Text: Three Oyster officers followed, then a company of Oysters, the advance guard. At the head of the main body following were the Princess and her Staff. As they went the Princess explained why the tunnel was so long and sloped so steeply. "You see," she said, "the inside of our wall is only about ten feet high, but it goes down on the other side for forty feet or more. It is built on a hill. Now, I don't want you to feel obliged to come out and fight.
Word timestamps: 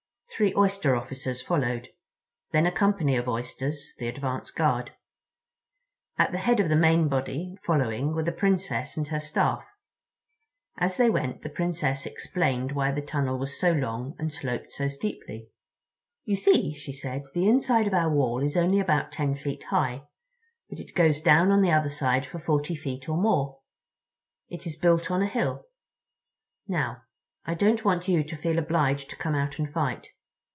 Three 0.37 0.55
Oyster 0.55 0.95
officers 0.95 1.39
followed, 1.39 1.89
then 2.51 2.65
a 2.65 2.71
company 2.71 3.15
of 3.15 3.27
Oysters, 3.27 3.91
the 3.99 4.07
advance 4.07 4.49
guard. 4.49 4.91
At 6.17 6.31
the 6.31 6.39
head 6.39 6.59
of 6.59 6.67
the 6.67 6.75
main 6.75 7.09
body 7.09 7.55
following 7.61 8.15
were 8.15 8.23
the 8.23 8.31
Princess 8.31 8.97
and 8.97 9.09
her 9.09 9.19
Staff. 9.19 9.63
As 10.79 10.97
they 10.97 11.11
went 11.11 11.43
the 11.43 11.49
Princess 11.49 12.07
explained 12.07 12.71
why 12.71 12.91
the 12.91 13.03
tunnel 13.03 13.37
was 13.37 13.59
so 13.59 13.71
long 13.71 14.15
and 14.17 14.33
sloped 14.33 14.71
so 14.71 14.87
steeply. 14.87 15.49
"You 16.25 16.35
see," 16.35 16.73
she 16.73 16.93
said, 16.93 17.21
"the 17.35 17.47
inside 17.47 17.85
of 17.85 17.93
our 17.93 18.09
wall 18.09 18.41
is 18.41 18.57
only 18.57 18.79
about 18.79 19.11
ten 19.11 19.35
feet 19.35 19.63
high, 19.65 20.07
but 20.71 20.79
it 20.79 20.95
goes 20.95 21.21
down 21.21 21.51
on 21.51 21.61
the 21.61 21.71
other 21.71 21.89
side 21.91 22.25
for 22.25 22.39
forty 22.39 22.73
feet 22.73 23.07
or 23.07 23.17
more. 23.21 23.59
It 24.49 24.65
is 24.65 24.75
built 24.75 25.11
on 25.11 25.21
a 25.21 25.27
hill. 25.27 25.65
Now, 26.67 27.03
I 27.45 27.53
don't 27.53 27.85
want 27.85 28.07
you 28.07 28.23
to 28.23 28.35
feel 28.37 28.57
obliged 28.57 29.07
to 29.11 29.15
come 29.15 29.35
out 29.35 29.59
and 29.59 29.71
fight. 29.71 30.07